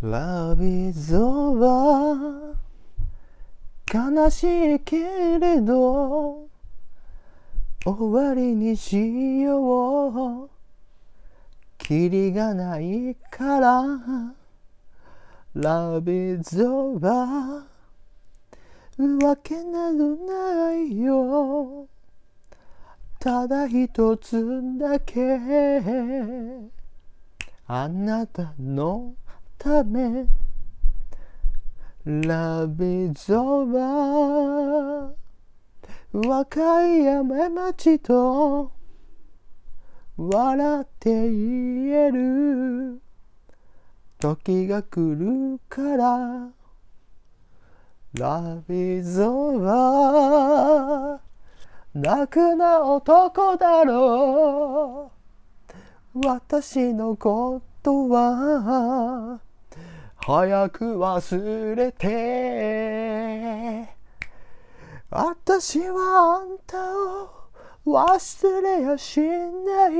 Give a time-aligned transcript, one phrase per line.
[0.00, 2.54] Love is over.
[3.92, 4.44] 悲し
[4.76, 6.46] いけれど
[7.84, 10.50] 終わりにしよう。
[11.78, 13.82] キリがないから。
[15.56, 17.64] Love is over.
[18.98, 21.88] わけなどないよ。
[23.18, 25.40] ただ一つだけ。
[27.66, 29.14] あなたの
[29.58, 30.26] ため
[32.06, 35.14] Love is over
[36.12, 38.72] 若い山町と
[40.16, 43.02] 笑って言える
[44.18, 46.50] 時が来るから
[48.14, 51.18] Love is over
[51.94, 55.10] 泣くな男だろ
[56.14, 56.20] う。
[56.26, 59.40] 私のことは
[60.28, 63.88] 早く忘れて。
[65.08, 67.30] 私はあんたを
[67.86, 69.90] 忘れやしない。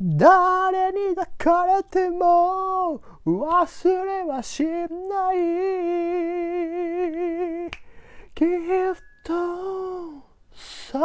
[0.00, 5.36] 誰に抱かれても忘れはしない。
[8.34, 8.48] きっ
[9.22, 9.34] と
[10.54, 10.98] 最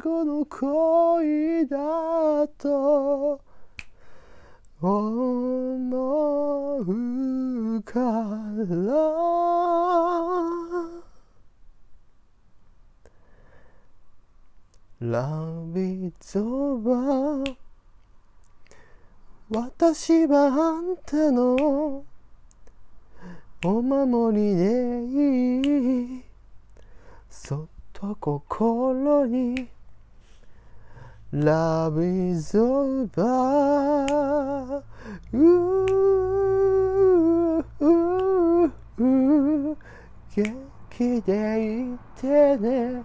[0.00, 3.45] 後の恋だと。
[4.80, 9.36] 思うから。
[14.98, 15.28] ラ
[15.74, 16.40] ビゾ
[16.82, 17.44] は
[19.50, 22.04] 私はあんたの
[23.62, 26.24] お守りでいい。
[27.30, 29.68] そっと心に
[31.32, 34.05] Love is over
[35.32, 35.96] うー
[37.80, 39.76] う
[40.36, 40.56] 元
[40.90, 43.02] 気でいてね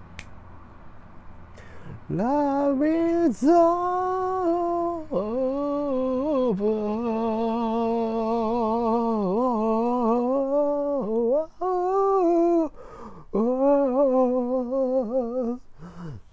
[2.12, 2.84] Love
[3.30, 4.12] is over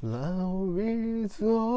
[0.03, 1.68] Love is over